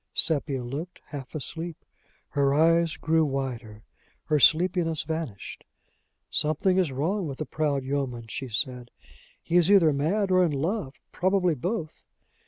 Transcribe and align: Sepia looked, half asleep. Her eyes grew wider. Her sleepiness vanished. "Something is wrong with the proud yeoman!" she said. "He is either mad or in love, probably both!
Sepia 0.15 0.63
looked, 0.63 0.99
half 1.09 1.35
asleep. 1.35 1.85
Her 2.29 2.55
eyes 2.55 2.97
grew 2.97 3.23
wider. 3.23 3.83
Her 4.23 4.39
sleepiness 4.39 5.03
vanished. 5.03 5.63
"Something 6.31 6.79
is 6.79 6.91
wrong 6.91 7.27
with 7.27 7.37
the 7.37 7.45
proud 7.45 7.83
yeoman!" 7.83 8.25
she 8.27 8.49
said. 8.49 8.89
"He 9.43 9.57
is 9.57 9.69
either 9.71 9.93
mad 9.93 10.31
or 10.31 10.43
in 10.43 10.53
love, 10.53 10.95
probably 11.11 11.53
both! 11.53 12.03